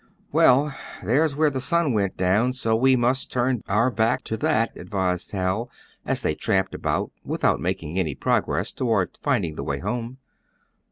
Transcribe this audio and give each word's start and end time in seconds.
"Well, 0.31 0.73
there's 1.03 1.35
where 1.35 1.51
the 1.51 1.59
sun 1.61 1.93
went 1.93 2.17
down, 2.17 2.53
so 2.53 2.75
we 2.75 2.95
must 2.95 3.31
turn 3.31 3.61
our 3.67 3.91
back 3.91 4.23
to 4.23 4.37
that," 4.37 4.75
advised 4.75 5.31
Hal, 5.31 5.69
as 6.07 6.23
they 6.23 6.33
tramped 6.33 6.73
about, 6.73 7.11
without 7.23 7.59
making 7.59 7.99
any 7.99 8.15
progress 8.15 8.71
toward 8.71 9.19
finding 9.21 9.53
the 9.57 9.63
way 9.63 9.77
home. 9.77 10.17